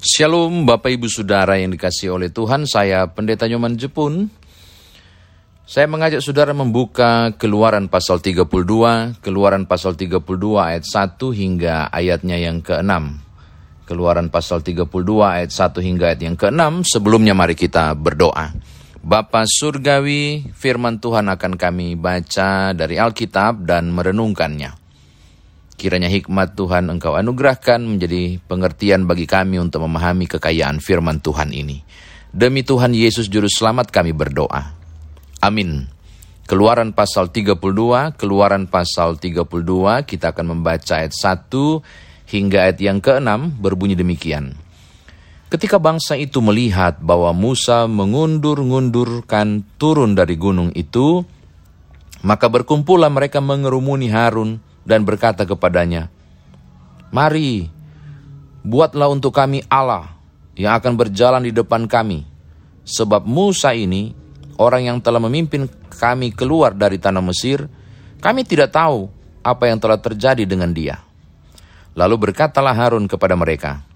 Shalom 0.00 0.64
Bapak 0.64 0.96
Ibu 0.96 1.12
Saudara 1.12 1.60
yang 1.60 1.76
dikasih 1.76 2.16
oleh 2.16 2.32
Tuhan, 2.32 2.64
saya 2.64 3.04
Pendeta 3.12 3.44
Nyoman 3.44 3.76
Jepun. 3.76 4.32
Saya 5.68 5.92
mengajak 5.92 6.24
saudara 6.24 6.56
membuka 6.56 7.36
keluaran 7.36 7.84
pasal 7.92 8.16
32, 8.16 8.48
keluaran 9.20 9.68
pasal 9.68 10.00
32 10.00 10.24
ayat 10.56 10.88
1 10.88 11.20
hingga 11.36 11.92
ayatnya 11.92 12.40
yang 12.40 12.64
ke-6. 12.64 12.96
Keluaran 13.84 14.32
pasal 14.32 14.64
32 14.64 14.88
ayat 15.20 15.52
1 15.52 15.84
hingga 15.84 16.08
ayat 16.08 16.20
yang 16.24 16.36
ke-6, 16.40 16.96
sebelumnya 16.96 17.36
mari 17.36 17.52
kita 17.52 17.92
berdoa. 17.92 18.56
Bapa 19.04 19.44
Surgawi, 19.44 20.48
firman 20.56 20.96
Tuhan 20.96 21.28
akan 21.28 21.60
kami 21.60 22.00
baca 22.00 22.72
dari 22.72 22.96
Alkitab 22.96 23.68
dan 23.68 23.92
merenungkannya. 23.92 24.79
Kiranya 25.80 26.12
hikmat 26.12 26.60
Tuhan 26.60 26.92
engkau 26.92 27.16
anugerahkan 27.16 27.80
menjadi 27.80 28.36
pengertian 28.44 29.08
bagi 29.08 29.24
kami 29.24 29.56
untuk 29.56 29.88
memahami 29.88 30.28
kekayaan 30.28 30.76
firman 30.76 31.24
Tuhan 31.24 31.56
ini. 31.56 31.80
Demi 32.28 32.60
Tuhan 32.60 32.92
Yesus 32.92 33.32
Juru 33.32 33.48
Selamat 33.48 33.88
kami 33.88 34.12
berdoa. 34.12 34.76
Amin. 35.40 35.88
Keluaran 36.44 36.92
pasal 36.92 37.32
32, 37.32 37.56
keluaran 38.20 38.68
pasal 38.68 39.16
32, 39.16 40.04
kita 40.04 40.36
akan 40.36 40.52
membaca 40.52 41.00
ayat 41.00 41.16
1 41.16 41.48
hingga 42.28 42.68
ayat 42.68 42.76
yang 42.76 43.00
ke-6 43.00 43.64
berbunyi 43.64 43.96
demikian. 43.96 44.52
Ketika 45.48 45.80
bangsa 45.80 46.12
itu 46.20 46.44
melihat 46.44 47.00
bahwa 47.00 47.32
Musa 47.32 47.88
mengundur-ngundurkan 47.88 49.64
turun 49.80 50.12
dari 50.12 50.36
gunung 50.36 50.76
itu, 50.76 51.24
maka 52.20 52.52
berkumpullah 52.52 53.08
mereka 53.08 53.40
mengerumuni 53.40 54.12
Harun, 54.12 54.60
dan 54.90 55.06
berkata 55.06 55.46
kepadanya, 55.46 56.10
Mari, 57.14 57.70
buatlah 58.66 59.06
untuk 59.06 59.30
kami 59.30 59.62
Allah 59.70 60.18
yang 60.58 60.74
akan 60.74 60.98
berjalan 60.98 61.46
di 61.46 61.54
depan 61.54 61.86
kami. 61.86 62.26
Sebab 62.82 63.22
Musa 63.22 63.70
ini, 63.70 64.10
orang 64.58 64.90
yang 64.90 64.98
telah 64.98 65.22
memimpin 65.22 65.70
kami 65.94 66.34
keluar 66.34 66.74
dari 66.74 66.98
tanah 66.98 67.22
Mesir, 67.22 67.70
kami 68.18 68.42
tidak 68.42 68.74
tahu 68.74 69.06
apa 69.46 69.70
yang 69.70 69.78
telah 69.78 70.02
terjadi 70.02 70.42
dengan 70.42 70.74
dia. 70.74 70.98
Lalu 71.94 72.30
berkatalah 72.30 72.74
Harun 72.74 73.06
kepada 73.06 73.38
mereka, 73.38 73.86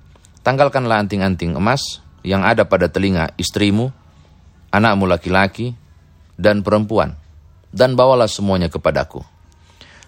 Tanggalkanlah 0.47 1.01
anting-anting 1.03 1.57
emas 1.57 2.05
yang 2.21 2.45
ada 2.45 2.69
pada 2.69 2.87
telinga 2.87 3.33
istrimu, 3.41 3.89
anakmu 4.69 5.09
laki-laki, 5.09 5.73
dan 6.37 6.61
perempuan, 6.61 7.17
dan 7.73 7.97
bawalah 7.97 8.29
semuanya 8.29 8.69
kepadaku. 8.69 9.34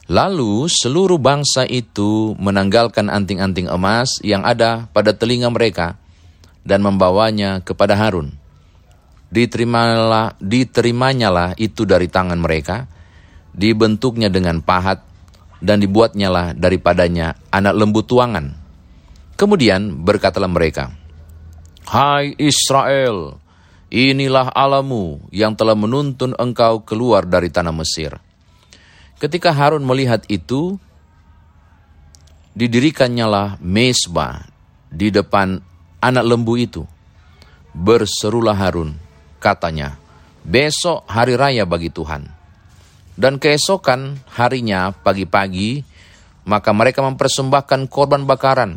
Lalu 0.06 0.70
seluruh 0.70 1.18
bangsa 1.18 1.66
itu 1.66 2.38
menanggalkan 2.38 3.10
anting-anting 3.10 3.66
emas 3.66 4.22
yang 4.22 4.46
ada 4.46 4.86
pada 4.94 5.10
telinga 5.10 5.50
mereka 5.50 5.98
dan 6.62 6.82
membawanya 6.82 7.58
kepada 7.62 7.98
Harun. 7.98 8.30
Diterimalah, 9.34 10.38
diterimanya 10.38 11.58
itu 11.58 11.82
dari 11.82 12.06
tangan 12.06 12.38
mereka, 12.38 12.86
dibentuknya 13.50 14.30
dengan 14.30 14.62
pahat, 14.62 15.02
dan 15.58 15.82
dibuatnyalah 15.82 16.54
daripadanya 16.54 17.34
anak 17.50 17.74
lembu 17.74 18.06
tuangan. 18.06 18.54
Kemudian 19.34 20.06
berkatalah 20.06 20.46
mereka, 20.46 20.94
Hai 21.86 22.34
Israel, 22.38 23.42
inilah 23.90 24.54
alamu 24.54 25.18
yang 25.34 25.58
telah 25.58 25.74
menuntun 25.74 26.34
engkau 26.38 26.86
keluar 26.86 27.26
dari 27.26 27.50
tanah 27.50 27.74
Mesir. 27.74 28.25
Ketika 29.16 29.48
Harun 29.48 29.80
melihat 29.80 30.28
itu, 30.28 30.76
didirikannya 32.52 33.24
lah 33.24 33.48
mesbah 33.64 34.44
di 34.92 35.08
depan 35.08 35.56
anak 36.04 36.24
lembu 36.24 36.60
itu. 36.60 36.84
Berserulah 37.72 38.52
Harun, 38.56 38.96
katanya, 39.40 39.96
besok 40.44 41.08
hari 41.08 41.32
raya 41.32 41.64
bagi 41.64 41.88
Tuhan. 41.88 42.28
Dan 43.16 43.40
keesokan 43.40 44.20
harinya 44.36 44.92
pagi-pagi, 44.92 45.80
maka 46.44 46.76
mereka 46.76 47.00
mempersembahkan 47.00 47.88
korban 47.88 48.28
bakaran 48.28 48.76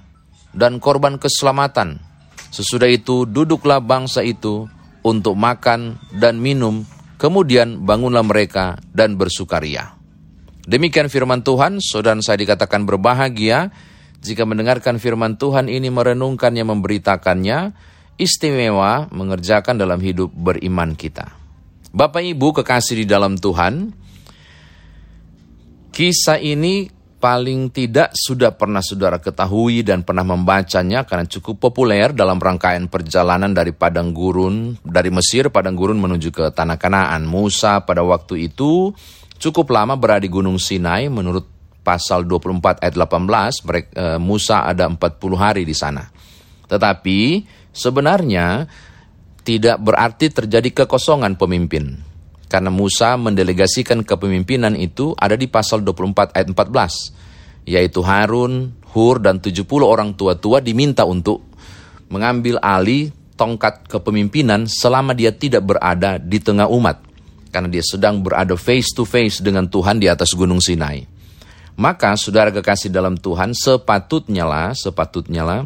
dan 0.56 0.80
korban 0.80 1.20
keselamatan. 1.20 2.00
Sesudah 2.48 2.88
itu 2.88 3.28
duduklah 3.28 3.84
bangsa 3.84 4.24
itu 4.24 4.72
untuk 5.04 5.36
makan 5.36 6.00
dan 6.16 6.40
minum, 6.40 6.88
kemudian 7.20 7.84
bangunlah 7.84 8.24
mereka 8.24 8.80
dan 8.96 9.20
bersukaria. 9.20 9.99
Demikian 10.70 11.10
firman 11.10 11.42
Tuhan, 11.42 11.82
saudara 11.82 12.22
saya 12.22 12.38
dikatakan 12.38 12.86
berbahagia 12.86 13.74
jika 14.22 14.46
mendengarkan 14.46 15.02
firman 15.02 15.34
Tuhan 15.34 15.66
ini 15.66 15.90
merenungkannya, 15.90 16.62
memberitakannya, 16.62 17.74
istimewa 18.22 19.10
mengerjakan 19.10 19.82
dalam 19.82 19.98
hidup 19.98 20.30
beriman 20.30 20.94
kita. 20.94 21.34
Bapak 21.90 22.22
Ibu 22.22 22.62
kekasih 22.62 23.02
di 23.02 23.06
dalam 23.10 23.42
Tuhan, 23.42 23.90
kisah 25.90 26.38
ini 26.38 26.86
paling 27.18 27.74
tidak 27.74 28.14
sudah 28.14 28.54
pernah 28.54 28.86
saudara 28.86 29.18
ketahui 29.18 29.82
dan 29.82 30.06
pernah 30.06 30.22
membacanya 30.22 31.02
karena 31.02 31.26
cukup 31.26 31.66
populer 31.66 32.14
dalam 32.14 32.38
rangkaian 32.38 32.86
perjalanan 32.86 33.58
dari 33.58 33.74
padang 33.74 34.14
gurun, 34.14 34.78
dari 34.86 35.10
Mesir 35.10 35.50
padang 35.50 35.74
gurun 35.74 35.98
menuju 35.98 36.30
ke 36.30 36.46
tanah 36.54 36.78
Kanaan. 36.78 37.26
Musa 37.26 37.82
pada 37.90 38.06
waktu 38.06 38.54
itu 38.54 38.94
cukup 39.40 39.72
lama 39.72 39.96
berada 39.96 40.22
di 40.22 40.30
Gunung 40.30 40.60
Sinai 40.60 41.08
menurut 41.08 41.48
pasal 41.80 42.28
24 42.28 42.84
ayat 42.84 42.96
18 42.96 43.66
mereka, 43.66 43.90
e, 43.96 44.06
Musa 44.20 44.68
ada 44.68 44.86
40 44.86 45.40
hari 45.40 45.64
di 45.64 45.74
sana. 45.74 46.06
Tetapi 46.70 47.48
sebenarnya 47.74 48.68
tidak 49.42 49.82
berarti 49.82 50.30
terjadi 50.30 50.84
kekosongan 50.84 51.40
pemimpin. 51.40 51.98
Karena 52.46 52.70
Musa 52.70 53.18
mendelegasikan 53.18 54.06
kepemimpinan 54.06 54.78
itu 54.78 55.18
ada 55.18 55.34
di 55.34 55.50
pasal 55.50 55.82
24 55.82 56.38
ayat 56.38 56.48
14. 56.54 57.66
Yaitu 57.66 58.02
Harun, 58.06 58.74
Hur, 58.94 59.22
dan 59.22 59.38
70 59.42 59.66
orang 59.86 60.14
tua-tua 60.18 60.62
diminta 60.62 61.06
untuk 61.06 61.46
mengambil 62.10 62.58
alih 62.62 63.14
tongkat 63.38 63.86
kepemimpinan 63.86 64.66
selama 64.66 65.14
dia 65.14 65.30
tidak 65.30 65.64
berada 65.64 66.18
di 66.18 66.42
tengah 66.42 66.66
umat 66.68 67.09
karena 67.50 67.70
dia 67.70 67.84
sedang 67.84 68.22
berada 68.22 68.54
face 68.56 68.94
to 68.94 69.04
face 69.06 69.42
dengan 69.42 69.68
Tuhan 69.68 69.98
di 69.98 70.08
atas 70.08 70.34
gunung 70.34 70.62
Sinai. 70.62 71.06
Maka 71.80 72.14
saudara 72.20 72.52
kekasih 72.52 72.92
dalam 72.92 73.16
Tuhan 73.16 73.56
sepatutnya 73.56 74.44
lah, 74.44 74.76
sepatutnya 74.76 75.44
lah 75.48 75.62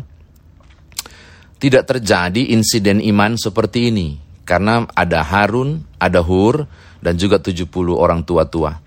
tidak 1.63 1.87
terjadi 1.87 2.51
insiden 2.51 2.99
iman 2.99 3.39
seperti 3.39 3.87
ini. 3.87 4.19
Karena 4.43 4.83
ada 4.91 5.23
Harun, 5.23 5.87
ada 5.95 6.19
Hur, 6.19 6.67
dan 6.99 7.15
juga 7.15 7.39
70 7.39 7.71
orang 7.95 8.27
tua-tua. 8.27 8.83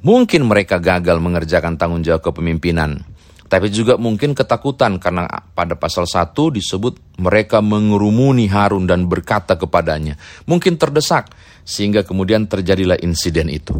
Mungkin 0.00 0.48
mereka 0.48 0.80
gagal 0.80 1.20
mengerjakan 1.20 1.76
tanggung 1.76 2.00
jawab 2.00 2.24
kepemimpinan. 2.24 3.04
Tapi 3.46 3.70
juga 3.70 3.94
mungkin 3.94 4.34
ketakutan 4.34 4.98
karena 4.98 5.30
pada 5.54 5.78
pasal 5.78 6.10
1 6.10 6.34
disebut 6.34 7.18
mereka 7.22 7.62
mengerumuni 7.62 8.50
Harun 8.50 8.90
dan 8.90 9.06
berkata 9.06 9.54
kepadanya. 9.54 10.18
Mungkin 10.50 10.74
terdesak 10.74 11.30
sehingga 11.62 12.02
kemudian 12.02 12.50
terjadilah 12.50 12.98
insiden 13.02 13.46
itu. 13.50 13.78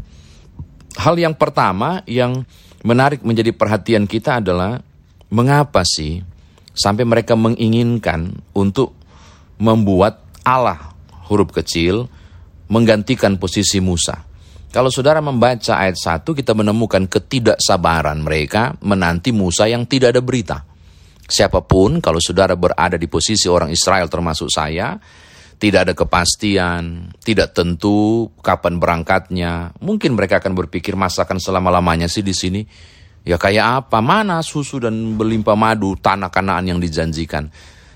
Hal 0.97 1.19
yang 1.19 1.35
pertama 1.35 2.01
yang 2.07 2.47
menarik 2.87 3.27
menjadi 3.27 3.51
perhatian 3.51 4.07
kita 4.07 4.39
adalah 4.39 4.79
mengapa 5.35 5.83
sih 5.83 6.23
sampai 6.71 7.03
mereka 7.03 7.35
menginginkan 7.35 8.31
untuk 8.55 8.95
membuat 9.59 10.23
Allah 10.47 10.95
huruf 11.27 11.51
kecil 11.51 12.07
menggantikan 12.71 13.39
posisi 13.39 13.83
Musa. 13.83 14.26
Kalau 14.77 14.93
saudara 14.93 15.25
membaca 15.25 15.81
ayat 15.81 15.97
1, 15.97 16.37
kita 16.37 16.53
menemukan 16.53 17.09
ketidaksabaran 17.09 18.21
mereka 18.21 18.77
menanti 18.85 19.33
Musa 19.33 19.65
yang 19.65 19.89
tidak 19.89 20.13
ada 20.13 20.21
berita. 20.21 20.69
Siapa 21.25 21.65
pun, 21.65 22.05
kalau 22.05 22.21
saudara 22.21 22.53
berada 22.61 23.01
di 23.01 23.09
posisi 23.09 23.49
orang 23.49 23.73
Israel 23.73 24.05
termasuk 24.13 24.53
saya, 24.53 25.01
tidak 25.57 25.89
ada 25.89 25.95
kepastian, 25.97 27.09
tidak 27.25 27.57
tentu 27.57 28.29
kapan 28.45 28.77
berangkatnya. 28.77 29.73
Mungkin 29.81 30.13
mereka 30.13 30.45
akan 30.45 30.53
berpikir 30.53 30.93
masakan 30.93 31.41
selama-lamanya 31.41 32.05
sih 32.05 32.21
di 32.21 32.37
sini. 32.37 32.61
Ya 33.25 33.41
kayak 33.41 33.89
apa? 33.89 34.05
Mana 34.05 34.45
susu 34.45 34.77
dan 34.77 35.17
berlimpah 35.17 35.57
madu 35.57 35.97
tanah 35.97 36.29
kanaan 36.29 36.77
yang 36.77 36.77
dijanjikan? 36.85 37.49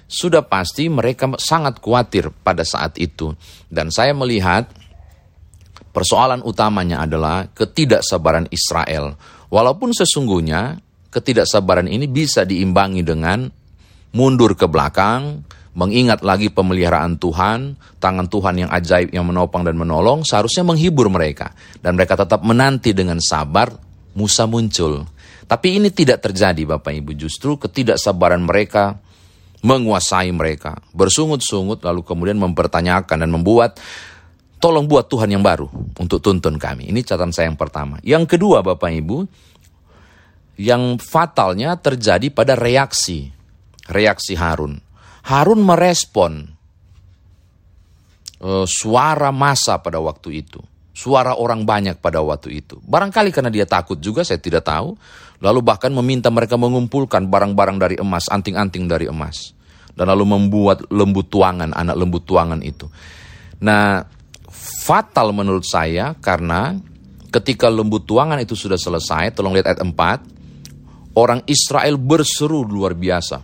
Sudah 0.09 0.49
pasti 0.49 0.89
mereka 0.89 1.29
sangat 1.37 1.77
khawatir 1.77 2.33
pada 2.41 2.65
saat 2.65 2.97
itu. 2.97 3.37
Dan 3.69 3.93
saya 3.93 4.17
melihat 4.17 4.80
Persoalan 5.91 6.47
utamanya 6.47 7.03
adalah 7.03 7.51
ketidaksabaran 7.51 8.47
Israel. 8.55 9.19
Walaupun 9.51 9.91
sesungguhnya 9.91 10.79
ketidaksabaran 11.11 11.91
ini 11.91 12.07
bisa 12.07 12.47
diimbangi 12.47 13.03
dengan 13.03 13.51
mundur 14.15 14.55
ke 14.55 14.71
belakang, 14.71 15.43
mengingat 15.75 16.23
lagi 16.23 16.51
pemeliharaan 16.51 17.19
Tuhan, 17.19 17.75
tangan 17.99 18.27
Tuhan 18.31 18.55
yang 18.67 18.71
ajaib 18.71 19.11
yang 19.11 19.27
menopang 19.27 19.67
dan 19.67 19.75
menolong, 19.75 20.23
seharusnya 20.23 20.63
menghibur 20.63 21.11
mereka. 21.11 21.51
Dan 21.83 21.99
mereka 21.99 22.19
tetap 22.19 22.43
menanti 22.47 22.95
dengan 22.95 23.19
sabar 23.19 23.75
Musa 24.15 24.47
muncul. 24.47 25.07
Tapi 25.51 25.83
ini 25.83 25.91
tidak 25.91 26.23
terjadi 26.23 26.63
Bapak 26.79 26.95
Ibu, 26.95 27.19
justru 27.19 27.59
ketidaksabaran 27.59 28.47
mereka 28.47 29.03
menguasai 29.61 30.33
mereka, 30.33 30.81
bersungut-sungut 30.97 31.85
lalu 31.85 32.01
kemudian 32.01 32.41
mempertanyakan 32.41 33.17
dan 33.21 33.31
membuat 33.31 33.77
tolong 34.61 34.85
buat 34.85 35.09
Tuhan 35.09 35.33
yang 35.33 35.41
baru 35.41 35.67
untuk 35.97 36.21
tuntun 36.21 36.61
kami. 36.61 36.93
Ini 36.93 37.01
catatan 37.01 37.33
saya 37.33 37.49
yang 37.49 37.57
pertama. 37.57 37.97
Yang 38.05 38.37
kedua 38.37 38.61
Bapak 38.61 38.93
Ibu, 38.93 39.25
yang 40.61 41.01
fatalnya 41.01 41.81
terjadi 41.81 42.29
pada 42.29 42.53
reaksi, 42.53 43.33
reaksi 43.89 44.37
Harun. 44.37 44.77
Harun 45.25 45.65
merespon 45.65 46.53
uh, 48.45 48.69
suara 48.69 49.33
masa 49.33 49.81
pada 49.81 49.97
waktu 50.01 50.45
itu, 50.45 50.61
suara 50.93 51.41
orang 51.41 51.65
banyak 51.65 51.97
pada 51.97 52.21
waktu 52.21 52.61
itu. 52.61 52.77
Barangkali 52.85 53.33
karena 53.33 53.49
dia 53.49 53.65
takut 53.65 53.97
juga, 53.97 54.21
saya 54.21 54.37
tidak 54.37 54.69
tahu. 54.69 54.97
Lalu 55.41 55.65
bahkan 55.65 55.89
meminta 55.89 56.29
mereka 56.29 56.61
mengumpulkan 56.61 57.25
barang-barang 57.33 57.77
dari 57.81 57.97
emas, 57.97 58.29
anting-anting 58.29 58.85
dari 58.85 59.09
emas. 59.09 59.57
Dan 59.97 60.13
lalu 60.13 60.37
membuat 60.37 60.85
lembu 60.93 61.25
tuangan, 61.25 61.73
anak 61.73 61.97
lembu 61.97 62.21
tuangan 62.21 62.61
itu. 62.61 62.85
Nah, 63.65 64.05
fatal 64.51 65.31
menurut 65.31 65.63
saya 65.63 66.19
karena 66.19 66.77
ketika 67.31 67.71
lembu 67.71 68.03
tuangan 68.03 68.43
itu 68.43 68.59
sudah 68.59 68.77
selesai, 68.77 69.31
tolong 69.33 69.55
lihat 69.55 69.71
ayat 69.71 69.81
4, 69.87 71.17
orang 71.17 71.41
Israel 71.47 71.97
berseru 71.97 72.67
luar 72.67 72.99
biasa. 72.99 73.39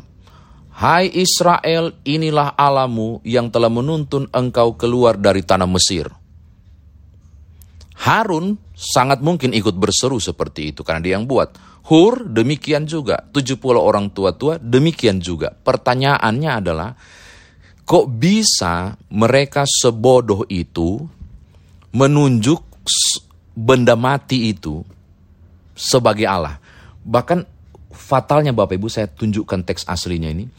Hai 0.77 1.09
Israel, 1.09 1.97
inilah 2.05 2.53
alamu 2.53 3.25
yang 3.25 3.49
telah 3.49 3.73
menuntun 3.73 4.29
engkau 4.29 4.77
keluar 4.77 5.17
dari 5.17 5.41
tanah 5.41 5.65
Mesir. 5.65 6.05
Harun 7.97 8.61
sangat 8.77 9.25
mungkin 9.25 9.57
ikut 9.57 9.73
berseru 9.73 10.21
seperti 10.21 10.77
itu 10.77 10.85
karena 10.85 11.01
dia 11.01 11.17
yang 11.17 11.25
buat. 11.25 11.57
Hur 11.89 12.29
demikian 12.29 12.85
juga, 12.85 13.25
70 13.33 13.57
orang 13.81 14.13
tua-tua 14.13 14.61
demikian 14.61 15.23
juga. 15.23 15.55
Pertanyaannya 15.55 16.51
adalah, 16.61 16.93
kok 17.87 18.11
bisa 18.11 18.99
mereka 19.15 19.63
sebodoh 19.63 20.43
itu 20.51 21.07
menunjuk 21.95 22.61
benda 23.55 23.95
mati 23.95 24.51
itu 24.51 24.83
sebagai 25.73 26.27
Allah? 26.27 26.59
Bahkan 27.07 27.47
fatalnya 27.95 28.51
Bapak 28.51 28.75
Ibu 28.75 28.91
saya 28.91 29.07
tunjukkan 29.07 29.63
teks 29.63 29.87
aslinya 29.87 30.29
ini. 30.35 30.51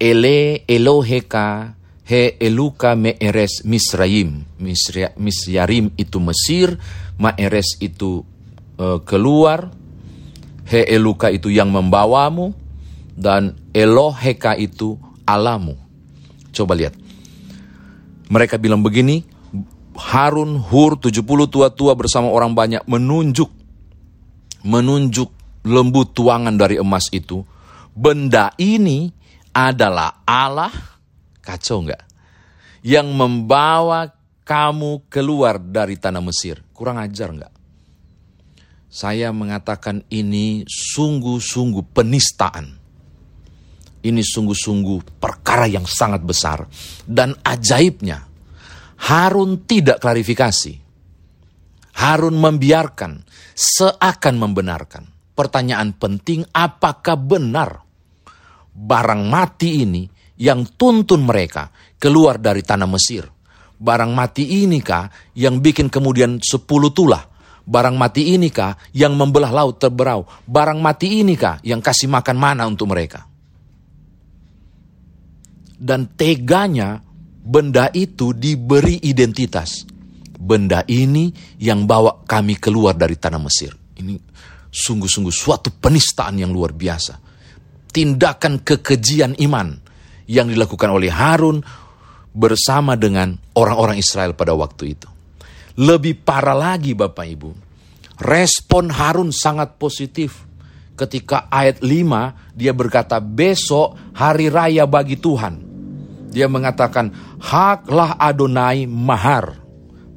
Ele 0.00 0.64
Eloheka 0.66 1.76
He 2.04 2.36
Eluka 2.36 2.92
Me'eres 2.92 3.64
Misraim. 3.64 4.44
Misyarim 5.16 5.92
itu 5.96 6.18
Mesir, 6.20 6.76
Ma'eres 7.16 7.80
itu 7.80 8.20
uh, 8.76 9.00
keluar, 9.04 9.72
He 10.68 10.84
Eluka 10.84 11.32
itu 11.32 11.48
yang 11.48 11.72
membawamu, 11.72 12.52
dan 13.16 13.56
Eloheka 13.72 14.52
itu 14.60 15.00
alamu. 15.24 15.80
Coba 16.54 16.78
lihat. 16.78 16.94
Mereka 18.30 18.56
bilang 18.62 18.80
begini, 18.80 19.26
Harun, 19.98 20.56
Hur, 20.58 20.96
70 20.96 21.20
tua-tua 21.50 21.92
bersama 21.98 22.30
orang 22.30 22.54
banyak 22.54 22.86
menunjuk, 22.86 23.50
menunjuk 24.64 25.28
lembu 25.66 26.02
tuangan 26.08 26.54
dari 26.54 26.78
emas 26.78 27.10
itu. 27.10 27.42
Benda 27.94 28.50
ini 28.58 29.12
adalah 29.54 30.24
Allah 30.26 30.94
Kacau 31.44 31.84
nggak? 31.84 32.02
Yang 32.80 33.08
membawa 33.12 34.08
kamu 34.48 35.08
keluar 35.12 35.60
dari 35.60 36.00
tanah 36.00 36.24
Mesir. 36.24 36.64
Kurang 36.72 36.96
ajar 36.96 37.32
nggak? 37.32 37.54
Saya 38.88 39.28
mengatakan 39.34 40.08
ini 40.08 40.64
sungguh-sungguh 40.64 41.92
penistaan. 41.92 42.80
Ini 44.04 44.20
sungguh-sungguh 44.20 45.16
perkara 45.16 45.64
yang 45.64 45.88
sangat 45.88 46.20
besar. 46.20 46.68
Dan 47.00 47.32
ajaibnya, 47.40 48.20
Harun 49.08 49.64
tidak 49.64 50.04
klarifikasi. 50.04 50.74
Harun 51.94 52.36
membiarkan, 52.36 53.24
seakan 53.56 54.34
membenarkan. 54.36 55.08
Pertanyaan 55.32 55.96
penting, 55.96 56.44
apakah 56.52 57.16
benar 57.16 57.84
barang 58.74 59.22
mati 59.30 59.86
ini 59.86 60.02
yang 60.42 60.66
tuntun 60.74 61.22
mereka 61.22 61.70
keluar 61.96 62.42
dari 62.42 62.60
tanah 62.66 62.90
Mesir. 62.90 63.24
Barang 63.74 64.14
mati 64.14 64.64
inikah 64.64 65.10
yang 65.38 65.62
bikin 65.62 65.90
kemudian 65.90 66.42
sepuluh 66.42 66.90
tulah? 66.90 67.22
Barang 67.64 67.96
mati 67.96 68.34
inikah 68.36 68.76
yang 68.92 69.16
membelah 69.16 69.50
laut 69.50 69.80
terberau? 69.80 70.26
Barang 70.44 70.78
mati 70.82 71.22
inikah 71.22 71.62
yang 71.64 71.80
kasih 71.80 72.10
makan 72.10 72.36
mana 72.36 72.68
untuk 72.68 72.92
mereka? 72.92 73.33
Dan 75.84 76.16
teganya 76.16 77.04
benda 77.44 77.92
itu 77.92 78.32
diberi 78.32 79.04
identitas. 79.04 79.84
Benda 80.32 80.80
ini 80.88 81.28
yang 81.60 81.84
bawa 81.84 82.24
kami 82.24 82.56
keluar 82.56 82.96
dari 82.96 83.20
tanah 83.20 83.40
Mesir. 83.40 83.76
Ini 84.00 84.16
sungguh-sungguh 84.72 85.32
suatu 85.32 85.68
penistaan 85.76 86.40
yang 86.40 86.56
luar 86.56 86.72
biasa. 86.72 87.20
Tindakan 87.92 88.64
kekejian 88.64 89.36
iman 89.44 89.76
yang 90.24 90.48
dilakukan 90.48 90.88
oleh 90.88 91.12
Harun 91.12 91.60
bersama 92.34 92.98
dengan 92.98 93.36
orang-orang 93.54 94.00
Israel 94.00 94.34
pada 94.34 94.56
waktu 94.56 94.98
itu. 94.98 95.08
Lebih 95.78 96.26
parah 96.26 96.56
lagi 96.56 96.96
Bapak 96.96 97.26
Ibu, 97.28 97.50
respon 98.24 98.90
Harun 98.90 99.30
sangat 99.30 99.78
positif. 99.78 100.42
Ketika 100.94 101.50
ayat 101.50 101.82
5 101.82 102.54
dia 102.54 102.70
berkata 102.70 103.18
besok 103.18 103.98
hari 104.14 104.46
raya 104.46 104.86
bagi 104.86 105.18
Tuhan. 105.18 105.63
Dia 106.34 106.50
mengatakan 106.50 107.14
haklah 107.38 108.18
Adonai 108.18 108.90
mahar. 108.90 109.54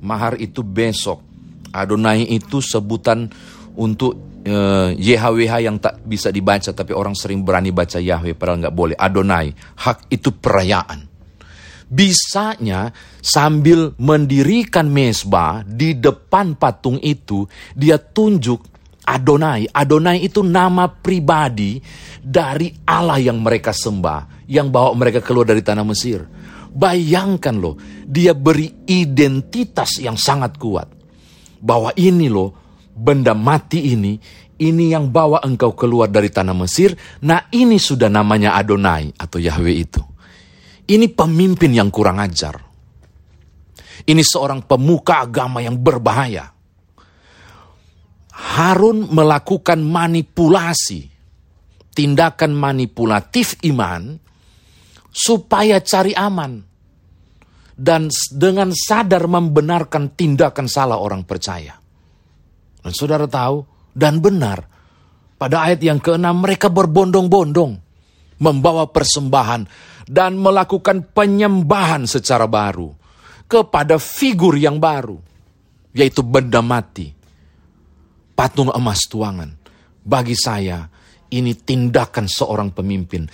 Mahar 0.02 0.42
itu 0.42 0.66
besok. 0.66 1.22
Adonai 1.70 2.26
itu 2.26 2.58
sebutan 2.58 3.30
untuk 3.78 4.42
eh, 4.42 4.98
YHWH 4.98 5.54
yang 5.62 5.78
tak 5.78 6.02
bisa 6.02 6.34
dibaca 6.34 6.74
tapi 6.74 6.92
orang 6.98 7.14
sering 7.14 7.46
berani 7.46 7.70
baca 7.70 8.02
Yahweh 8.02 8.34
padahal 8.34 8.66
nggak 8.66 8.76
boleh. 8.76 8.98
Adonai, 8.98 9.54
hak 9.54 10.10
itu 10.10 10.34
perayaan. 10.34 11.06
Bisanya 11.88 12.92
sambil 13.24 13.96
mendirikan 13.96 14.92
mesbah 14.92 15.64
di 15.64 15.96
depan 15.96 16.60
patung 16.60 17.00
itu, 17.00 17.48
dia 17.72 17.96
tunjuk 17.96 18.60
Adonai. 19.08 19.72
Adonai 19.72 20.20
itu 20.20 20.44
nama 20.44 20.92
pribadi 20.92 21.80
dari 22.20 22.76
Allah 22.84 23.24
yang 23.24 23.40
mereka 23.40 23.72
sembah, 23.72 24.37
yang 24.48 24.72
bawa 24.72 24.96
mereka 24.96 25.20
keluar 25.20 25.46
dari 25.48 25.62
tanah 25.62 25.84
Mesir. 25.84 26.24
Bayangkan 26.72 27.56
loh, 27.56 27.76
dia 28.08 28.32
beri 28.32 28.88
identitas 28.88 30.00
yang 30.00 30.16
sangat 30.16 30.56
kuat. 30.56 30.88
Bahwa 31.60 31.92
ini 31.96 32.32
loh, 32.32 32.54
benda 32.96 33.36
mati 33.36 33.92
ini, 33.94 34.18
ini 34.58 34.90
yang 34.90 35.14
bawa 35.14 35.44
engkau 35.46 35.78
keluar 35.78 36.10
dari 36.10 36.34
tanah 36.34 36.56
Mesir, 36.56 36.96
nah 37.22 37.46
ini 37.54 37.78
sudah 37.78 38.10
namanya 38.10 38.58
Adonai 38.58 39.14
atau 39.14 39.38
Yahweh 39.38 39.78
itu. 39.78 40.02
Ini 40.88 41.12
pemimpin 41.12 41.76
yang 41.76 41.92
kurang 41.92 42.18
ajar. 42.24 42.56
Ini 44.08 44.24
seorang 44.24 44.64
pemuka 44.64 45.28
agama 45.28 45.60
yang 45.60 45.76
berbahaya. 45.76 46.48
Harun 48.38 49.10
melakukan 49.10 49.82
manipulasi, 49.82 51.10
tindakan 51.92 52.54
manipulatif 52.54 53.58
iman, 53.66 54.27
supaya 55.18 55.82
cari 55.82 56.14
aman. 56.14 56.62
Dan 57.78 58.10
dengan 58.34 58.74
sadar 58.74 59.26
membenarkan 59.30 60.14
tindakan 60.18 60.66
salah 60.66 60.98
orang 60.98 61.26
percaya. 61.26 61.78
Dan 62.82 62.94
saudara 62.94 63.30
tahu, 63.30 63.62
dan 63.94 64.18
benar, 64.18 64.66
pada 65.38 65.70
ayat 65.70 65.82
yang 65.86 66.02
keenam 66.02 66.42
mereka 66.42 66.74
berbondong-bondong 66.74 67.78
membawa 68.42 68.90
persembahan 68.90 69.66
dan 70.10 70.38
melakukan 70.42 71.06
penyembahan 71.14 72.10
secara 72.10 72.50
baru 72.50 72.90
kepada 73.46 74.02
figur 74.02 74.58
yang 74.58 74.82
baru, 74.82 75.18
yaitu 75.94 76.26
benda 76.26 76.66
mati, 76.66 77.14
patung 78.34 78.74
emas 78.74 79.06
tuangan. 79.06 79.54
Bagi 80.02 80.34
saya, 80.34 80.88
ini 81.34 81.56
tindakan 81.56 82.30
seorang 82.30 82.72
pemimpin 82.72 83.28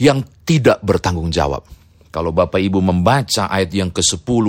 yang 0.00 0.22
tidak 0.44 0.82
bertanggung 0.82 1.30
jawab. 1.30 1.64
Kalau 2.10 2.32
Bapak 2.32 2.56
Ibu 2.56 2.80
membaca 2.80 3.52
ayat 3.52 3.76
yang 3.76 3.92
ke-10, 3.92 4.46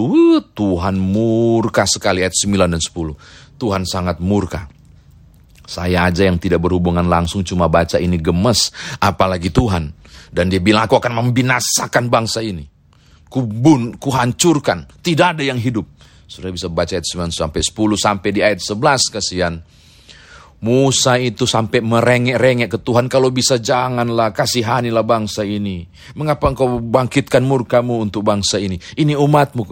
Tuhan 0.56 0.96
murka 0.96 1.84
sekali 1.84 2.24
ayat 2.24 2.32
9 2.32 2.64
dan 2.64 2.80
10. 2.80 3.60
Tuhan 3.60 3.84
sangat 3.84 4.24
murka. 4.24 4.72
Saya 5.68 6.08
aja 6.08 6.24
yang 6.24 6.40
tidak 6.40 6.64
berhubungan 6.64 7.04
langsung 7.04 7.44
cuma 7.44 7.68
baca 7.68 8.00
ini 8.00 8.16
gemes, 8.24 8.72
apalagi 9.04 9.52
Tuhan. 9.52 9.92
Dan 10.32 10.48
dia 10.48 10.64
bilang, 10.64 10.88
aku 10.88 10.96
akan 10.96 11.20
membinasakan 11.28 12.08
bangsa 12.08 12.40
ini. 12.40 12.64
Kubun, 13.28 14.00
kuhancurkan, 14.00 14.88
tidak 15.04 15.36
ada 15.36 15.44
yang 15.44 15.60
hidup. 15.60 15.84
Sudah 16.24 16.56
bisa 16.56 16.72
baca 16.72 16.96
ayat 16.96 17.04
9 17.04 17.36
sampai 17.36 17.60
10 17.60 18.00
sampai 18.00 18.30
di 18.32 18.40
ayat 18.40 18.64
11 18.64 19.12
kasihan. 19.12 19.60
Musa 20.58 21.22
itu 21.22 21.46
sampai 21.46 21.86
merengek-rengek 21.86 22.70
ke 22.74 22.80
Tuhan, 22.82 23.06
kalau 23.06 23.30
bisa 23.30 23.62
janganlah, 23.62 24.34
kasihanilah 24.34 25.06
bangsa 25.06 25.46
ini. 25.46 25.86
Mengapa 26.18 26.50
engkau 26.50 26.82
bangkitkan 26.82 27.46
murkamu 27.46 28.02
untuk 28.02 28.26
bangsa 28.26 28.58
ini? 28.58 28.82
Ini 28.98 29.14
umatmu. 29.14 29.64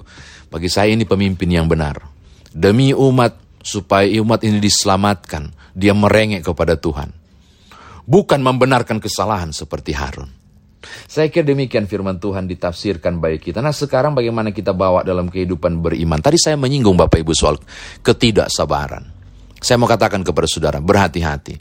Bagi 0.54 0.70
saya 0.70 0.94
ini 0.94 1.01
pemimpin 1.10 1.50
yang 1.50 1.65
benar. 1.65 2.06
Demi 2.54 2.94
umat, 2.94 3.34
supaya 3.65 4.06
umat 4.22 4.46
ini 4.46 4.62
diselamatkan, 4.62 5.50
dia 5.74 5.98
merengek 5.98 6.46
kepada 6.46 6.77
Tuhan. 6.77 7.10
Bukan 8.06 8.38
membenarkan 8.46 9.01
kesalahan 9.01 9.50
seperti 9.50 9.98
Harun. 9.98 10.30
Saya 11.10 11.34
kira 11.34 11.50
demikian 11.50 11.89
firman 11.89 12.22
Tuhan 12.22 12.46
ditafsirkan 12.46 13.18
baik 13.18 13.50
kita. 13.50 13.58
Nah 13.58 13.74
sekarang 13.74 14.13
bagaimana 14.13 14.54
kita 14.54 14.70
bawa 14.70 15.01
dalam 15.01 15.34
kehidupan 15.34 15.82
beriman. 15.82 16.22
Tadi 16.22 16.38
saya 16.38 16.62
menyinggung 16.62 16.94
Bapak 16.94 17.25
Ibu 17.25 17.34
soal 17.34 17.58
ketidaksabaran. 18.06 19.14
Saya 19.65 19.81
mau 19.81 19.89
katakan 19.89 20.22
kepada 20.22 20.45
saudara, 20.45 20.77
berhati-hati. 20.77 21.57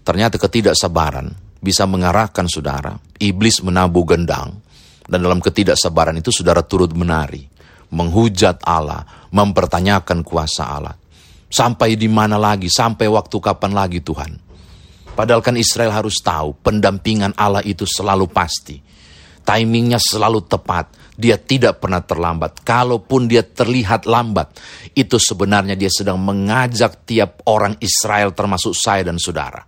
Ternyata 0.00 0.40
ketidaksabaran 0.40 1.28
bisa 1.60 1.84
mengarahkan 1.84 2.48
saudara, 2.48 2.96
iblis 3.20 3.60
menabuh 3.60 4.08
gendang, 4.08 4.56
dan 5.04 5.20
dalam 5.20 5.36
ketidaksabaran 5.36 6.16
itu 6.16 6.32
saudara 6.32 6.64
turut 6.64 6.88
menari, 6.96 7.44
menghujat 7.92 8.64
Allah, 8.64 9.28
mempertanyakan 9.28 10.24
kuasa 10.24 10.72
Allah. 10.72 10.96
Sampai 11.52 12.00
di 12.00 12.08
mana 12.08 12.40
lagi, 12.40 12.72
sampai 12.72 13.04
waktu 13.12 13.36
kapan 13.44 13.76
lagi 13.76 14.00
Tuhan. 14.00 14.32
Padahal 15.12 15.44
kan 15.44 15.60
Israel 15.60 15.92
harus 15.92 16.24
tahu, 16.24 16.56
pendampingan 16.64 17.36
Allah 17.36 17.60
itu 17.60 17.84
selalu 17.84 18.24
pasti. 18.32 18.80
Timingnya 19.48 19.96
selalu 19.96 20.44
tepat 20.44 20.92
dia 21.18 21.34
tidak 21.34 21.82
pernah 21.82 21.98
terlambat. 21.98 22.62
Kalaupun 22.62 23.26
dia 23.26 23.42
terlihat 23.42 24.06
lambat, 24.06 24.54
itu 24.94 25.18
sebenarnya 25.18 25.74
dia 25.74 25.90
sedang 25.90 26.22
mengajak 26.22 27.02
tiap 27.02 27.42
orang 27.50 27.74
Israel 27.82 28.30
termasuk 28.30 28.70
saya 28.70 29.02
dan 29.02 29.18
saudara. 29.18 29.66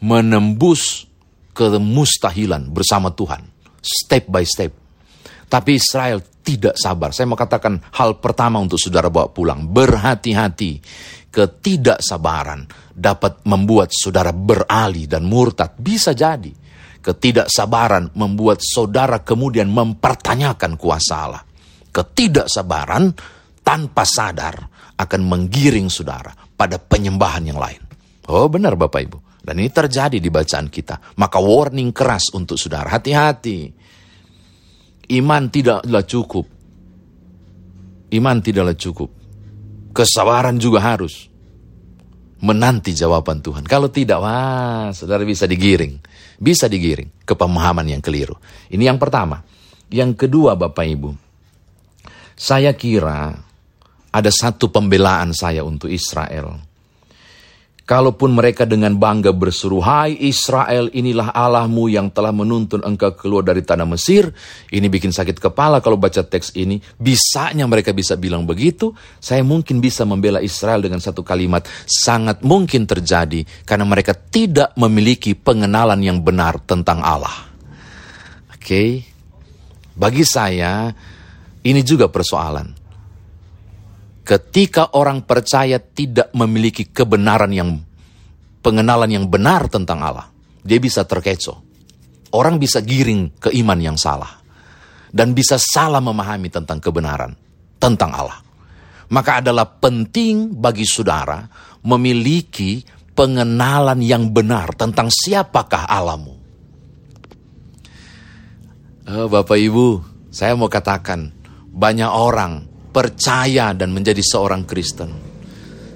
Menembus 0.00 1.04
kemustahilan 1.52 2.72
bersama 2.72 3.12
Tuhan. 3.12 3.44
Step 3.84 4.32
by 4.32 4.46
step. 4.48 4.72
Tapi 5.52 5.76
Israel 5.76 6.24
tidak 6.40 6.80
sabar. 6.80 7.12
Saya 7.12 7.28
mau 7.28 7.36
katakan 7.36 7.76
hal 8.00 8.16
pertama 8.16 8.56
untuk 8.56 8.80
saudara 8.80 9.12
bawa 9.12 9.28
pulang. 9.28 9.68
Berhati-hati. 9.68 10.80
Ketidaksabaran 11.28 12.64
dapat 12.96 13.44
membuat 13.44 13.92
saudara 13.92 14.32
beralih 14.32 15.04
dan 15.04 15.28
murtad. 15.28 15.76
Bisa 15.76 16.16
jadi 16.16 16.61
Ketidaksabaran 17.02 18.14
membuat 18.14 18.62
saudara 18.62 19.26
kemudian 19.26 19.66
mempertanyakan 19.66 20.78
kuasa 20.78 21.14
Allah. 21.18 21.42
Ketidaksabaran 21.90 23.10
tanpa 23.66 24.06
sadar 24.06 24.54
akan 24.94 25.20
menggiring 25.26 25.90
saudara 25.90 26.30
pada 26.54 26.78
penyembahan 26.78 27.42
yang 27.42 27.58
lain. 27.58 27.82
Oh 28.30 28.46
benar 28.46 28.78
Bapak 28.78 29.02
Ibu. 29.02 29.18
Dan 29.42 29.58
ini 29.58 29.74
terjadi 29.74 30.22
di 30.22 30.30
bacaan 30.30 30.70
kita. 30.70 31.18
Maka 31.18 31.42
warning 31.42 31.90
keras 31.90 32.30
untuk 32.30 32.54
saudara. 32.54 32.94
Hati-hati. 32.94 33.74
Iman 35.10 35.50
tidaklah 35.50 36.06
cukup. 36.06 36.46
Iman 38.14 38.38
tidaklah 38.38 38.78
cukup. 38.78 39.10
Kesabaran 39.90 40.62
juga 40.62 40.78
harus 40.78 41.31
menanti 42.42 42.90
jawaban 42.90 43.38
Tuhan. 43.38 43.64
Kalau 43.64 43.86
tidak, 43.88 44.18
wah, 44.18 44.90
saudara 44.90 45.22
bisa 45.22 45.46
digiring 45.46 46.12
bisa 46.42 46.66
digiring 46.66 47.22
ke 47.22 47.38
pemahaman 47.38 47.86
yang 47.86 48.02
keliru. 48.02 48.34
Ini 48.66 48.90
yang 48.90 48.98
pertama. 48.98 49.46
Yang 49.92 50.26
kedua 50.26 50.58
Bapak 50.58 50.88
Ibu, 50.88 51.10
saya 52.34 52.74
kira 52.74 53.30
ada 54.10 54.30
satu 54.32 54.72
pembelaan 54.72 55.30
saya 55.36 55.62
untuk 55.62 55.92
Israel 55.92 56.71
Kalaupun 57.82 58.30
mereka 58.30 58.62
dengan 58.62 58.94
bangga 58.94 59.34
berseru, 59.34 59.82
Hai 59.82 60.14
Israel, 60.22 60.86
inilah 60.94 61.34
Allahmu 61.34 61.90
yang 61.90 62.14
telah 62.14 62.30
menuntun 62.30 62.78
engkau 62.86 63.10
keluar 63.18 63.42
dari 63.42 63.66
tanah 63.66 63.82
Mesir. 63.82 64.30
Ini 64.70 64.86
bikin 64.86 65.10
sakit 65.10 65.42
kepala 65.42 65.82
kalau 65.82 65.98
baca 65.98 66.22
teks 66.22 66.54
ini. 66.54 66.78
Bisanya 66.78 67.66
mereka 67.66 67.90
bisa 67.90 68.14
bilang 68.14 68.46
begitu. 68.46 68.94
Saya 69.18 69.42
mungkin 69.42 69.82
bisa 69.82 70.06
membela 70.06 70.38
Israel 70.38 70.78
dengan 70.78 71.02
satu 71.02 71.26
kalimat. 71.26 71.66
Sangat 71.82 72.46
mungkin 72.46 72.86
terjadi 72.86 73.42
karena 73.66 73.82
mereka 73.82 74.14
tidak 74.14 74.78
memiliki 74.78 75.34
pengenalan 75.34 75.98
yang 76.06 76.22
benar 76.22 76.62
tentang 76.62 77.02
Allah. 77.02 77.50
Oke, 78.54 78.62
okay? 78.62 78.90
bagi 79.98 80.22
saya 80.22 80.94
ini 81.66 81.82
juga 81.82 82.06
persoalan 82.06 82.81
ketika 84.22 84.94
orang 84.94 85.26
percaya 85.26 85.78
tidak 85.82 86.30
memiliki 86.34 86.88
kebenaran 86.90 87.50
yang 87.50 87.78
pengenalan 88.62 89.10
yang 89.10 89.26
benar 89.26 89.66
tentang 89.66 90.02
Allah, 90.02 90.30
dia 90.62 90.78
bisa 90.78 91.02
terkecoh. 91.02 91.58
Orang 92.32 92.56
bisa 92.56 92.80
giring 92.80 93.36
ke 93.36 93.52
iman 93.60 93.76
yang 93.76 93.98
salah 94.00 94.40
dan 95.12 95.36
bisa 95.36 95.60
salah 95.60 96.00
memahami 96.00 96.48
tentang 96.48 96.80
kebenaran 96.80 97.36
tentang 97.76 98.10
Allah. 98.16 98.40
Maka 99.12 99.44
adalah 99.44 99.68
penting 99.68 100.56
bagi 100.56 100.88
saudara 100.88 101.44
memiliki 101.84 102.80
pengenalan 103.12 104.00
yang 104.00 104.32
benar 104.32 104.72
tentang 104.72 105.12
siapakah 105.12 105.84
Allahmu. 105.84 106.34
Oh, 109.12 109.28
Bapak 109.28 109.58
Ibu, 109.60 110.00
saya 110.32 110.56
mau 110.56 110.72
katakan 110.72 111.28
banyak 111.68 112.08
orang 112.08 112.71
percaya 112.92 113.72
dan 113.72 113.90
menjadi 113.90 114.20
seorang 114.20 114.68
Kristen. 114.68 115.10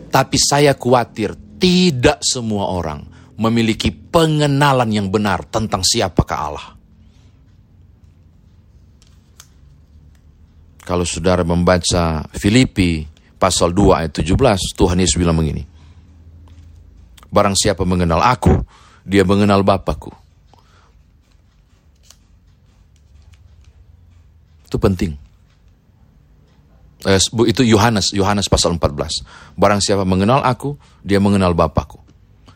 Tapi 0.09 0.37
saya 0.41 0.73
khawatir 0.73 1.61
tidak 1.61 2.25
semua 2.25 2.73
orang 2.73 3.05
memiliki 3.37 3.93
pengenalan 3.93 4.89
yang 4.89 5.13
benar 5.13 5.45
tentang 5.53 5.85
siapakah 5.85 6.41
Allah. 6.41 6.69
Kalau 10.87 11.03
saudara 11.03 11.43
membaca 11.43 12.25
Filipi 12.33 13.05
pasal 13.37 13.75
2 13.75 14.01
ayat 14.07 14.13
17, 14.23 14.79
Tuhan 14.79 15.03
Yesus 15.03 15.19
bilang 15.19 15.37
begini. 15.37 15.67
Barang 17.27 17.59
siapa 17.59 17.83
mengenal 17.83 18.23
aku, 18.23 18.55
dia 19.03 19.27
mengenal 19.27 19.67
Bapakku. 19.67 20.15
Itu 24.67 24.79
penting. 24.79 25.26
Eh, 27.07 27.23
itu 27.23 27.63
Yohanes, 27.63 28.11
Yohanes 28.11 28.51
pasal 28.51 28.75
14. 28.75 29.23
Barang 29.55 29.79
siapa 29.79 30.03
mengenal 30.03 30.43
aku, 30.43 30.75
dia 31.07 31.23
mengenal 31.23 31.55
Bapakku. 31.55 32.03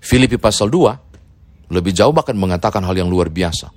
Filipi 0.02 0.42
pasal 0.42 0.66
2, 0.66 1.70
lebih 1.70 1.94
jauh 1.94 2.10
bahkan 2.10 2.34
mengatakan 2.34 2.82
hal 2.82 2.98
yang 2.98 3.06
luar 3.06 3.30
biasa. 3.30 3.70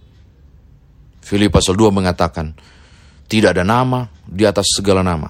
Filipi 1.21 1.53
pasal 1.53 1.77
2 1.77 1.93
mengatakan, 1.93 2.57
tidak 3.29 3.53
ada 3.53 3.61
nama 3.61 4.09
di 4.25 4.49
atas 4.49 4.73
segala 4.73 5.05
nama. 5.05 5.29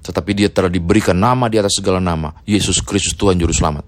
Tetapi 0.00 0.30
dia 0.32 0.48
telah 0.48 0.70
diberikan 0.70 1.18
nama 1.18 1.50
di 1.50 1.58
atas 1.58 1.82
segala 1.82 1.98
nama, 1.98 2.30
Yesus 2.46 2.78
Kristus 2.86 3.18
Tuhan 3.18 3.34
Juru 3.34 3.50
Selamat. 3.50 3.82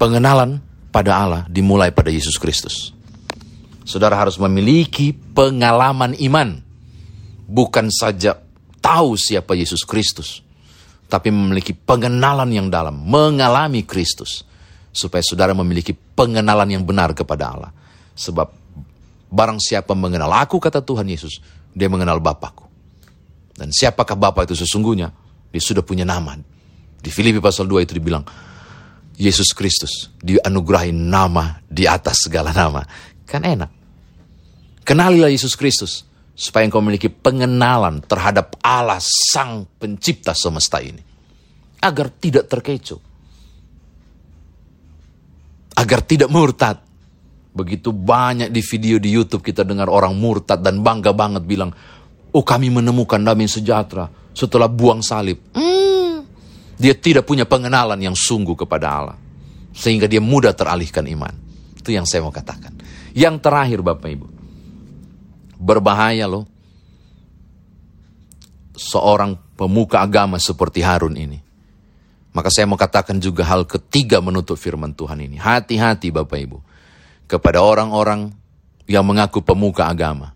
Pengenalan 0.00 0.56
pada 0.88 1.20
Allah 1.20 1.42
dimulai 1.52 1.92
pada 1.92 2.08
Yesus 2.08 2.40
Kristus. 2.40 2.96
Saudara 3.84 4.16
harus 4.16 4.40
memiliki 4.40 5.12
pengalaman 5.12 6.16
iman. 6.16 6.64
Bukan 7.50 7.90
saja 7.90 8.38
tahu 8.80 9.14
siapa 9.14 9.54
Yesus 9.54 9.84
Kristus, 9.84 10.40
tapi 11.06 11.28
memiliki 11.30 11.76
pengenalan 11.76 12.50
yang 12.50 12.66
dalam, 12.72 12.96
mengalami 12.96 13.84
Kristus, 13.86 14.42
supaya 14.90 15.22
saudara 15.22 15.54
memiliki 15.54 15.94
pengenalan 15.94 16.68
yang 16.68 16.82
benar 16.82 17.14
kepada 17.14 17.54
Allah. 17.54 17.72
Sebab 18.16 18.48
barang 19.30 19.60
siapa 19.62 19.94
mengenal 19.94 20.32
aku, 20.34 20.58
kata 20.58 20.82
Tuhan 20.82 21.06
Yesus, 21.06 21.38
dia 21.70 21.86
mengenal 21.86 22.18
Bapakku. 22.18 22.66
Dan 23.54 23.70
siapakah 23.70 24.16
Bapak 24.16 24.48
itu 24.50 24.56
sesungguhnya? 24.64 25.12
Dia 25.52 25.62
sudah 25.62 25.84
punya 25.84 26.08
nama. 26.08 26.34
Di 27.00 27.10
Filipi 27.12 27.40
pasal 27.40 27.68
2 27.68 27.84
itu 27.84 27.92
dibilang, 27.96 28.24
Yesus 29.20 29.52
Kristus 29.52 30.08
dianugerahi 30.24 30.96
nama 30.96 31.60
di 31.68 31.84
atas 31.84 32.24
segala 32.24 32.56
nama. 32.56 32.80
Kan 33.28 33.44
enak. 33.44 33.70
Kenalilah 34.80 35.28
Yesus 35.28 35.54
Kristus 35.54 36.08
supaya 36.40 36.64
engkau 36.64 36.80
memiliki 36.80 37.12
pengenalan 37.12 38.00
terhadap 38.00 38.56
Allah 38.64 38.96
Sang 39.04 39.68
Pencipta 39.76 40.32
semesta 40.32 40.80
ini, 40.80 41.04
agar 41.84 42.08
tidak 42.08 42.48
terkecoh, 42.48 43.00
agar 45.76 46.00
tidak 46.00 46.32
murtad. 46.32 46.80
Begitu 47.50 47.92
banyak 47.92 48.48
di 48.48 48.64
video 48.64 48.96
di 48.96 49.12
YouTube 49.12 49.44
kita 49.44 49.68
dengar 49.68 49.92
orang 49.92 50.16
murtad 50.16 50.64
dan 50.64 50.80
bangga 50.80 51.12
banget 51.12 51.44
bilang, 51.44 51.76
"Oh, 52.32 52.40
kami 52.40 52.72
menemukan 52.72 53.20
damai 53.20 53.44
sejahtera 53.44 54.08
setelah 54.32 54.70
buang 54.70 55.04
salib." 55.04 55.36
Hmm, 55.52 56.24
dia 56.80 56.96
tidak 56.96 57.28
punya 57.28 57.44
pengenalan 57.44 58.00
yang 58.00 58.16
sungguh 58.16 58.56
kepada 58.56 58.86
Allah, 58.88 59.18
sehingga 59.76 60.08
dia 60.08 60.24
mudah 60.24 60.56
teralihkan 60.56 61.04
iman. 61.04 61.34
Itu 61.76 61.92
yang 61.92 62.08
saya 62.08 62.24
mau 62.24 62.32
katakan. 62.32 62.72
Yang 63.12 63.42
terakhir, 63.42 63.82
Bapak 63.82 64.08
Ibu, 64.08 64.39
Berbahaya 65.60 66.24
loh. 66.24 66.48
Seorang 68.72 69.36
pemuka 69.60 70.00
agama 70.00 70.40
seperti 70.40 70.80
Harun 70.80 71.20
ini. 71.20 71.36
Maka 72.32 72.48
saya 72.48 72.64
mau 72.64 72.80
katakan 72.80 73.20
juga 73.20 73.44
hal 73.44 73.68
ketiga 73.68 74.24
menutup 74.24 74.56
firman 74.56 74.96
Tuhan 74.96 75.20
ini. 75.20 75.36
Hati-hati 75.36 76.08
Bapak 76.08 76.38
Ibu. 76.40 76.58
Kepada 77.28 77.60
orang-orang 77.60 78.32
yang 78.88 79.04
mengaku 79.04 79.44
pemuka 79.44 79.84
agama. 79.84 80.32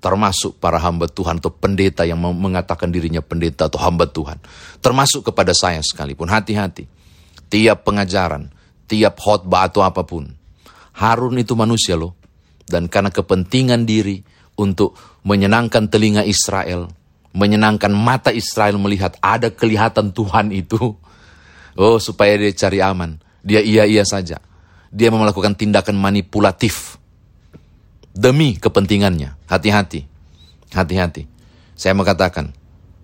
Termasuk 0.00 0.56
para 0.56 0.80
hamba 0.80 1.04
Tuhan 1.12 1.44
atau 1.44 1.52
pendeta 1.52 2.08
yang 2.08 2.16
mengatakan 2.16 2.88
dirinya 2.88 3.20
pendeta 3.20 3.68
atau 3.68 3.76
hamba 3.84 4.08
Tuhan. 4.08 4.40
Termasuk 4.80 5.28
kepada 5.28 5.52
saya 5.52 5.84
sekalipun. 5.84 6.30
Hati-hati. 6.32 6.88
Tiap 7.50 7.84
pengajaran, 7.84 8.48
tiap 8.88 9.20
khotbah 9.20 9.68
atau 9.68 9.84
apa 9.84 10.06
pun. 10.06 10.30
Harun 10.96 11.36
itu 11.36 11.52
manusia 11.52 11.98
loh. 11.98 12.19
Dan 12.70 12.86
karena 12.86 13.10
kepentingan 13.10 13.82
diri 13.82 14.22
untuk 14.54 14.94
menyenangkan 15.26 15.90
telinga 15.90 16.22
Israel, 16.22 16.86
menyenangkan 17.34 17.90
mata 17.90 18.30
Israel 18.30 18.78
melihat 18.78 19.18
ada 19.18 19.50
kelihatan 19.50 20.14
Tuhan 20.14 20.54
itu. 20.54 20.78
Oh, 21.78 22.02
supaya 22.02 22.34
dia 22.34 22.50
cari 22.52 22.82
aman. 22.82 23.22
Dia 23.46 23.62
iya-iya 23.62 24.02
saja. 24.04 24.42
Dia 24.90 25.08
melakukan 25.08 25.54
tindakan 25.54 25.96
manipulatif. 25.96 26.98
Demi 28.10 28.58
kepentingannya. 28.58 29.38
Hati-hati. 29.48 30.04
Hati-hati. 30.74 31.30
Saya 31.78 31.94
mengatakan, 31.96 32.52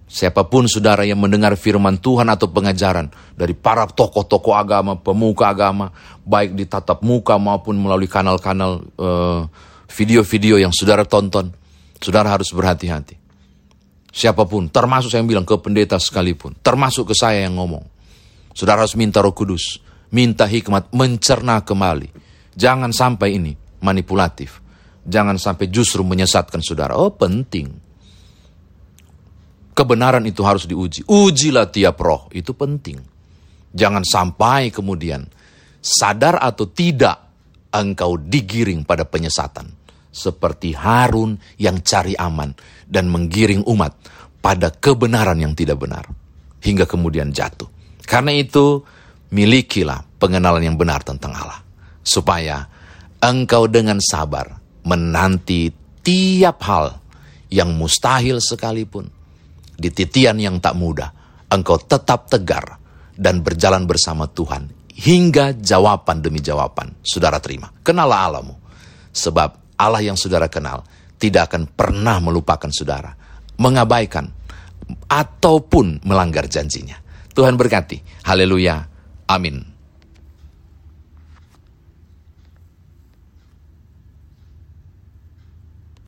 siapa 0.06 0.46
pun 0.46 0.70
saudara 0.70 1.02
yang 1.02 1.18
mendengar 1.18 1.58
firman 1.58 1.98
Tuhan 1.98 2.30
atau 2.30 2.48
pengajaran 2.48 3.10
dari 3.34 3.52
para 3.52 3.86
tokoh-tokoh 3.90 4.54
agama, 4.54 4.96
pemuka 4.96 5.50
agama, 5.50 5.90
baik 6.22 6.54
di 6.54 6.64
tatap 6.64 7.02
muka 7.02 7.36
maupun 7.36 7.76
melalui 7.76 8.06
kanal-kanal 8.06 8.86
uh, 8.96 9.44
video-video 9.90 10.62
yang 10.62 10.70
saudara 10.70 11.02
tonton, 11.02 11.50
saudara 11.98 12.32
harus 12.32 12.50
berhati-hati 12.54 13.26
siapa 14.16 14.48
pun, 14.48 14.72
termasuk 14.72 15.12
saya 15.12 15.20
bilang 15.28 15.44
ke 15.44 15.52
pendeta 15.60 16.00
sekalipun, 16.00 16.56
termasuk 16.64 17.12
ke 17.12 17.14
saya 17.14 17.44
yang 17.44 17.60
ngomong. 17.60 17.84
Saudara 18.56 18.88
harus 18.88 18.96
minta 18.96 19.20
roh 19.20 19.36
kudus, 19.36 19.84
minta 20.08 20.48
hikmat, 20.48 20.88
mencerna 20.96 21.60
kembali. 21.60 22.08
Jangan 22.56 22.88
sampai 22.96 23.36
ini 23.36 23.52
manipulatif. 23.84 24.64
Jangan 25.04 25.36
sampai 25.36 25.68
justru 25.68 26.00
menyesatkan 26.00 26.64
saudara. 26.64 26.96
Oh 26.96 27.12
penting. 27.12 27.68
Kebenaran 29.76 30.24
itu 30.24 30.40
harus 30.40 30.64
diuji. 30.64 31.04
Ujilah 31.04 31.68
tiap 31.68 32.00
roh, 32.00 32.32
itu 32.32 32.56
penting. 32.56 32.96
Jangan 33.76 34.00
sampai 34.08 34.72
kemudian 34.72 35.28
sadar 35.84 36.40
atau 36.40 36.64
tidak 36.72 37.20
engkau 37.76 38.16
digiring 38.16 38.88
pada 38.88 39.04
penyesatan 39.04 39.68
seperti 40.08 40.72
Harun 40.72 41.36
yang 41.60 41.84
cari 41.84 42.16
aman 42.16 42.56
dan 42.88 43.12
menggiring 43.12 43.68
umat 43.68 43.92
pada 44.40 44.72
kebenaran 44.72 45.36
yang 45.36 45.52
tidak 45.52 45.76
benar 45.76 46.08
hingga 46.64 46.88
kemudian 46.88 47.28
jatuh. 47.36 47.68
Karena 48.08 48.32
itu, 48.32 48.80
milikilah 49.28 50.16
pengenalan 50.16 50.64
yang 50.64 50.80
benar 50.80 51.04
tentang 51.04 51.36
Allah 51.36 51.60
supaya 52.00 52.64
engkau 53.20 53.68
dengan 53.68 54.00
sabar 54.00 54.56
menanti 54.86 55.68
tiap 56.00 56.62
hal 56.64 56.96
yang 57.50 57.74
mustahil 57.74 58.38
sekalipun 58.38 59.10
di 59.76 59.92
titian 59.92 60.40
yang 60.40 60.56
tak 60.58 60.74
mudah 60.74 61.12
engkau 61.52 61.78
tetap 61.78 62.26
tegar 62.32 62.80
dan 63.14 63.44
berjalan 63.44 63.84
bersama 63.84 64.26
Tuhan 64.28 64.72
hingga 64.96 65.56
jawaban 65.60 66.24
demi 66.24 66.40
jawaban 66.40 66.96
saudara 67.04 67.36
terima. 67.38 67.68
Kenalah 67.84 68.20
Allahmu 68.32 68.54
sebab 69.12 69.76
Allah 69.76 70.00
yang 70.00 70.16
saudara 70.16 70.48
kenal 70.48 70.84
tidak 71.16 71.52
akan 71.52 71.68
pernah 71.68 72.20
melupakan 72.20 72.68
saudara, 72.72 73.12
mengabaikan 73.60 74.28
ataupun 75.08 76.04
melanggar 76.04 76.48
janjinya. 76.48 76.96
Tuhan 77.36 77.56
berkati. 77.56 78.24
Haleluya. 78.24 78.80
Amin. 79.28 79.75